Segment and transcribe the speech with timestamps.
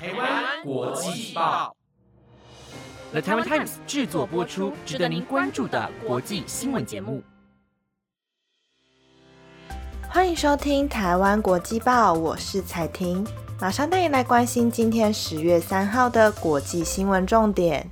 [0.00, 1.74] 台湾国际报
[3.10, 7.20] ，The Taiwan Times 制作播出，值得您关注的国际新闻节目。
[10.08, 13.26] 欢迎收听台湾国际报，我是彩婷，
[13.60, 17.90] 马上带你来关心今天十月三号的国际新闻重点。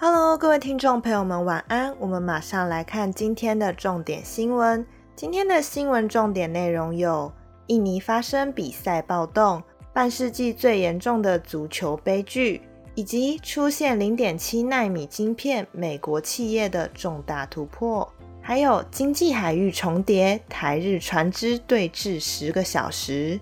[0.00, 1.94] Hello，各位听众朋友们，晚安。
[1.98, 4.86] 我们马上来看今天的重点新闻。
[5.14, 7.30] 今天的新闻重点内容有：
[7.66, 9.62] 印尼发生比赛暴动。
[9.96, 12.60] 半世纪最严重的足球悲剧，
[12.94, 18.06] 以及出现零点七纳米晶片，美国企业的重大突破，
[18.42, 23.40] 还有经济海域重叠，台日船只对峙十个小时。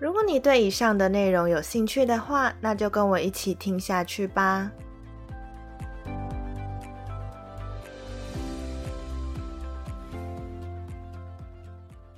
[0.00, 4.68] 如果你对以上的内容有兴趣的话，那就跟我一起听下去吧。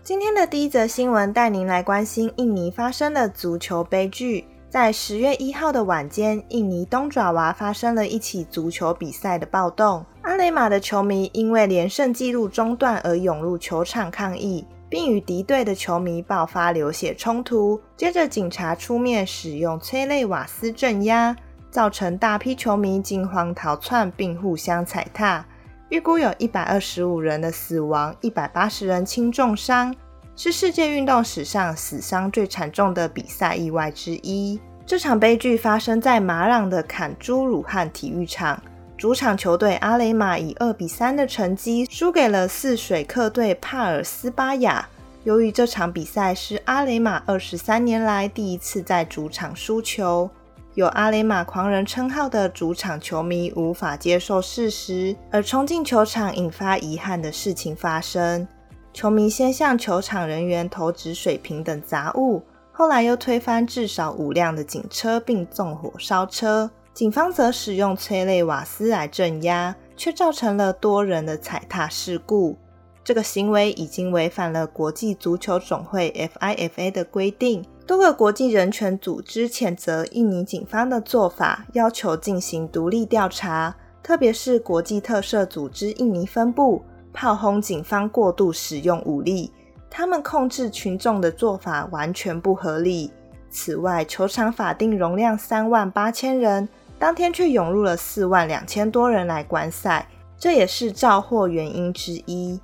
[0.05, 4.47] 今天的第一则新闻带您来关心印尼发生的足球悲剧。
[4.69, 10.05] 在十月一号的晚间，印尼东爪哇发生了一起足球比赛的暴动。
[10.21, 17.80] 阿雷马的球迷因为连胜纪录中断而涌入球场抗议，并与敌对的球迷爆发流血冲突。
[17.96, 21.35] 接着，警察出面使用催泪瓦斯镇压，
[21.71, 25.46] 造成大批球迷惊慌逃窜，并互相踩踏。
[25.90, 29.95] 预估有一百二十五人的死亡，一百八十人轻重伤，
[30.35, 34.59] 是世界运动史上死伤最惨重的比赛意外之一。
[34.87, 38.60] 这场悲剧发生在马朗的坎朱鲁汉体育场，
[38.96, 44.88] 主场球队阿雷马以二比三的成绩输给了泗水客队帕尔斯巴雅。
[45.24, 50.29] 由于这场比赛是阿雷马二十三年来第一次在主场输球。
[50.75, 58.49] 有阿雷马狂人称号的主场球迷无法接受事实，而冲进球场引发遗憾的事情发生。
[58.93, 66.69] 球迷先向球场人员投掷水瓶等杂物，后来又推翻至少五辆的警车并纵火烧车。
[66.93, 72.57] 警方则使用催泪瓦斯来镇压，却造成了多人的踩踏事故。
[73.05, 77.65] 这个行为已经违反了国际足球总会 （FIFA） 的规定。
[77.87, 83.77] 多个国际人权组织谴责印尼警方的做法，要求进行独立调查。
[84.03, 89.53] 特别是国际特赦组织印尼分部炮轰警方过度使用武力，
[89.91, 93.11] 他们控制群众的做法完全不合理。
[93.50, 96.66] 此外，球场法定容量三万八千人，
[96.99, 100.09] 当天却涌入了四万两千多人来观赛，
[100.39, 102.59] 这也是肇祸原因之一。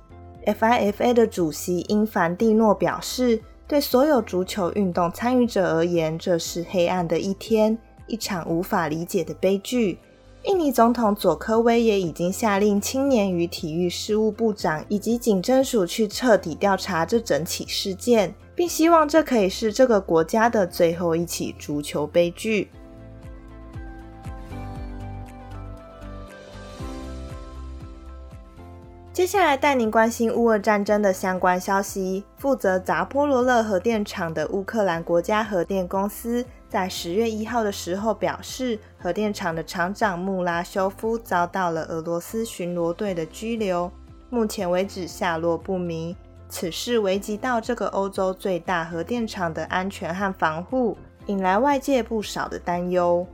[0.47, 3.39] FIFA 的主席英凡蒂诺表示。
[3.71, 9.97] 对所有足球运动参与者而言，这是黑暗的一天，一场无法理解的悲剧。
[10.43, 22.67] 印尼总统佐科威也已经下令青年与体育事务部长以及警政署去彻底调查这整起事件，并希望这可以是这个国家的最后一起足球悲剧。
[29.13, 32.23] 接下来带您关心乌俄战争的相关消息。
[32.37, 43.91] 负责扎波罗勒核电厂的乌克兰国家核电公司在十月一号的时候表示，核电厂的厂长穆拉修夫遭到了俄罗斯巡逻队的拘留，
[44.29, 46.15] 目前为止下落不明。
[46.47, 53.27] 此事危及到这个欧洲最大核电厂的安全和防护，引来外界不少的担忧。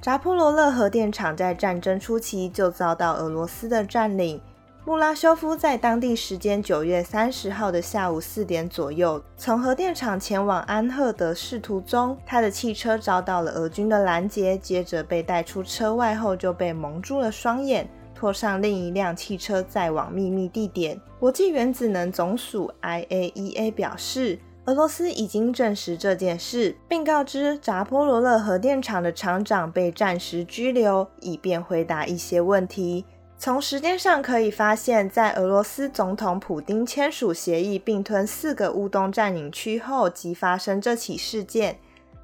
[0.00, 4.40] 扎波罗勒核电厂在战争初期就遭到俄罗斯的占领。
[4.86, 21.00] 穆拉修夫在当地时间九月三十号的下午四点左右，从核电厂前往安赫德市途中，他的汽车遭到了俄军的拦截，接着被带出车外后就被蒙住了双眼，拖上另一辆汽车再往秘密地点。
[21.18, 33.06] 国际原子能总署 （IAEA） 表示，俄罗斯已经证实这件事，并告知扎波罗勒核电厂的厂长被暂时拘留，以便回答一些问题。
[33.36, 41.78] 从时间上可以发现，在俄罗斯总统普京签署协议并吞四个乌东占领区后，即发生这起事件。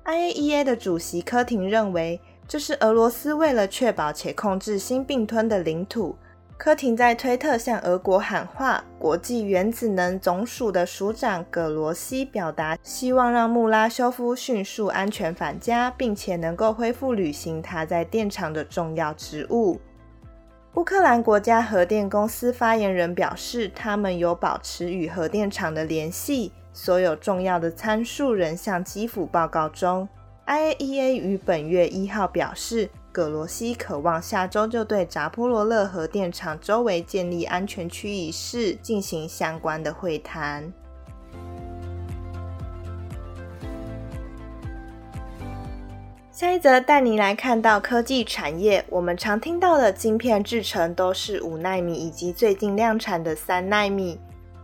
[0.05, 2.19] IAEA 的主席科廷认为，
[2.49, 6.17] 这是俄罗斯为了确保且控制新并吞的领土。
[6.57, 19.79] 科廷在推特向俄国喊话，国际原子能总署的署长葛罗西表达希望让穆拉修夫迅速安全返家，并且能够恢复履行他在电厂的重要职务。
[20.75, 30.09] 乌克兰国家核电公司发言人表示，他们有保持与核电厂的联系，所有重要的参数仍向基辅报告中。
[30.47, 40.73] IAEA 于本月一号表示，葛罗西渴望下周就对扎波罗勒核电厂周围建立安全区一事进行相关的会谈。
[46.41, 48.83] 下一则带您来看到科技产业。
[48.89, 54.19] 我们常听到的晶片制程都是五纳米以及最近量产的三纳米。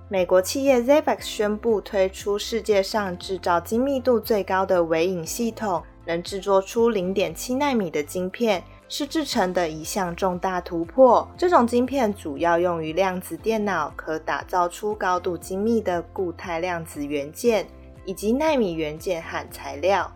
[0.09, 11.29] 美国企业 Zavex 宣布推出世界上制造精密度最高的微影系统，能制作出零点七纳米的晶片，是制成的一项重大突破。
[11.37, 17.67] 这种晶片主要用于量子电脑，可打造出高度精密的固态量子元件
[18.07, 20.11] 以及纳米元件和材料。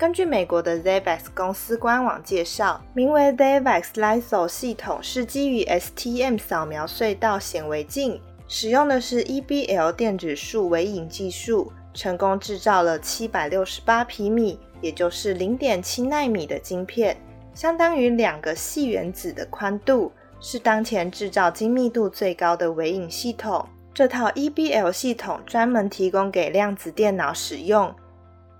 [0.00, 8.18] 根据美国的 Zavex 公司官网介绍，名为 Zavex LISO 系统是基于 STM 扫描隧道显微镜。
[8.48, 17.14] 使用的是 EBL 电子束微影技术，成功制造了七百六十八皮米，也就是零点七纳米的晶片，
[17.52, 20.10] 相当于两个细原子的宽度，
[20.40, 23.68] 是当前制造精密度最高的微影系统。
[23.92, 27.94] 这套 EBL 系统专门提供给量子电脑使用。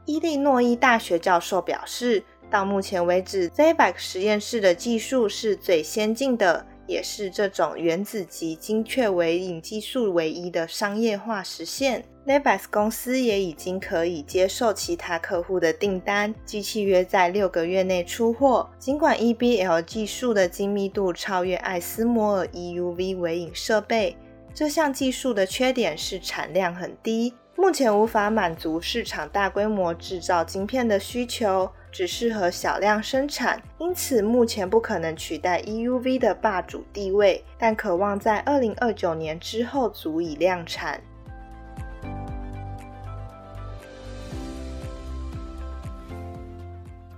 [0.06, 6.66] 伊利诺伊大学教授表示，到目前为止，Zavex 实验室的技术是最先进的。
[6.86, 12.04] 也是这种原子级精确微影技术唯一的商业化实现。
[12.24, 18.68] l e v i s 公司也已经可以接受其他客户的订单，机器约在六个月内出货。
[18.76, 24.16] 尽管 EBL 技术的精密度超越艾斯摩尔 EUV 微影设备，
[24.52, 31.70] 这项技术的缺点是产量很低，目前无法满足市场大规模制造晶片的需求。
[31.92, 41.00] 只适合小量生产，因此目前不可能取代 EUV 的霸主地位，但渴望在二零二九年之后足以量产。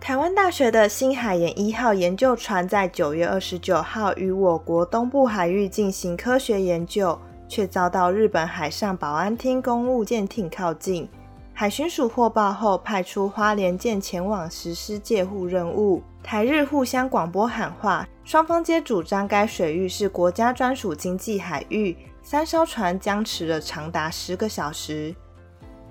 [0.00, 7.18] 台湾大学的新海研一号研究船在九月二十九号与我国东部海域进行科学研究，
[7.52, 11.06] 却遭到日本海上保安厅公务舰艇靠近。
[11.52, 16.02] 海巡署获报后，派出花莲舰前往实施戒护任务。
[16.22, 21.94] 台日互相广播喊话，双方皆主张该水域是国家专属经济海域。
[22.22, 25.14] 三艘船僵持了长达十个小时。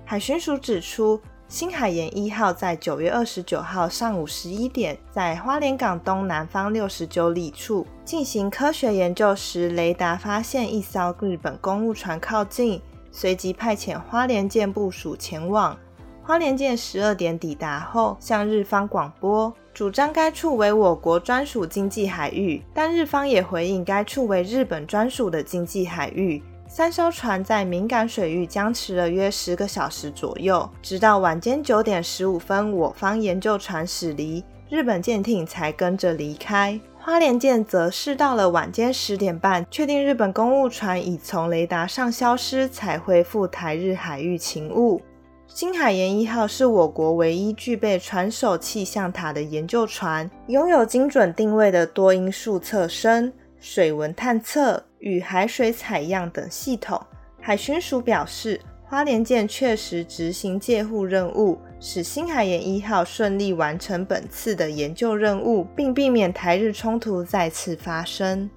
[0.04, 1.20] 海巡署指出，
[1.52, 12.80] 新海盐一号在九月二十九号上午十一点，在花莲港东南方六十九里处进行科学研究时，雷达发现一艘日本公务船靠近。
[13.10, 15.76] 随即派遣花莲舰部署前往。
[16.22, 26.42] 花莲舰十二点抵达后，向日方广播，主张该处为我国专属经济海域，但日方也回应该处为日本专属的经济海域。
[26.74, 36.80] 三艘船在敏感水域僵持了约十个小时左右，直到晚间九点十五分，我方研究船驶离，日本舰艇才跟着离开。
[36.98, 45.02] 花莲舰则是到了晚间十点半，确定日本公务船已从雷达上消失，才恢复台日海域勤务。
[45.46, 53.30] 新海盐一号是我国唯一具备船首气象塔的研究船，拥有精准定位的多因素测深、
[53.62, 57.00] 水文探测与海水采样等系统。
[57.40, 58.60] 海巡署表示。
[58.84, 68.50] 花莲舰确实执行戒护任务，使新海研一号顺利完成本次的研究任务，并避免台日冲突再次发生。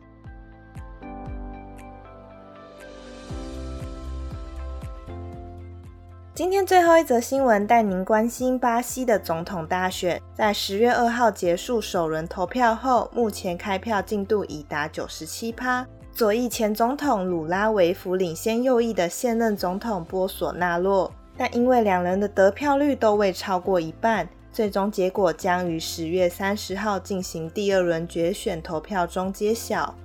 [6.35, 15.87] 今天最后一则新闻带您关心巴西的总统大选，在十月二号结束首轮投票后，目前开票进度已达九十七趴。
[16.11, 29.95] 左翼前总统鲁拉维夫领先右翼的现任总统波索纳洛，但因为两人的得票率都未超过一半，最终结果将于十月三十号进行第二轮决选投票中揭晓。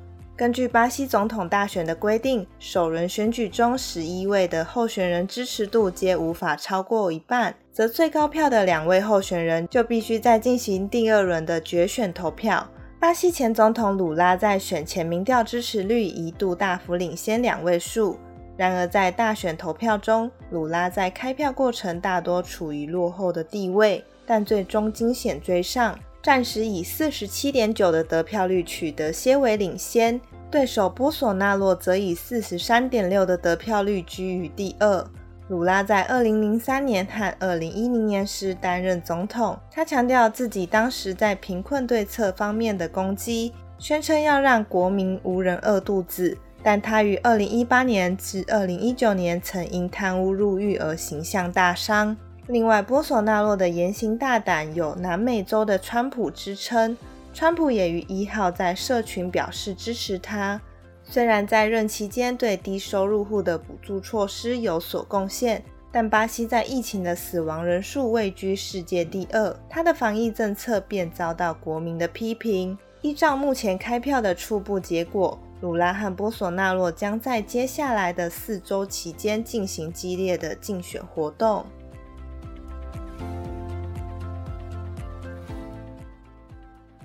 [0.41, 12.67] 根据巴西总统大选的规定，首轮选举中十一位的候选人支持度皆无法超过一半，则最高票的两位候选人就必须再进行第二轮的决选投票。
[12.99, 18.19] 巴西前总统鲁拉在选前民调支持率一度大幅领先两位数，
[18.57, 35.07] 然而在大选投票中，鲁拉在开票过程大多处于落后的地位，但最终惊险追上，暂时以四十七点九的得票率取得些微领先，对手波索纳洛则以四十三点六的得票率居于第二。
[35.49, 39.59] 鲁拉在二零零三年和二零一零年时担任总统。
[39.71, 46.37] 他强调自己当时在贫困对策方面的攻击，宣称要让国民无人饿肚子。
[46.63, 52.15] 但他于二零一八年至二零一九年曾因贪污入狱而形象大伤。
[52.51, 56.97] 另外，波索纳洛的言行大胆，有南美洲的川普之称。
[57.33, 60.61] 川普也于一号在社群表示支持他。
[61.05, 72.77] 虽然在任期间对低收入户的补助措施有所贡献，但巴西在疫情的死亡人数位居世界第二，他的防疫政策便遭到国民的批评。
[73.03, 81.65] 依照目前开票的初步结果，鲁拉和波索纳洛将在接下来的四周期间进行激烈的竞选活动。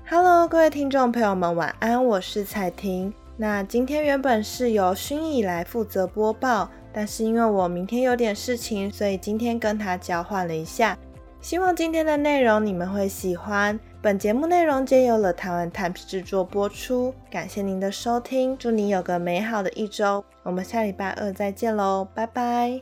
[0.08, 3.12] Hello，各位听众朋友们，晚安，我是彩婷。
[3.38, 10.96] 那今天原本是由薰逸来负责播报，但是因为我明天有点事情，所以今天跟他交换了一下。
[11.42, 13.80] 希望今天的内容你们会喜欢。
[14.00, 20.24] 本节目内容皆由了台湾 Times 制作播出，感谢您的收听，祝你有个美好的一周。
[20.44, 22.80] 我们下礼拜二再见喽，拜拜。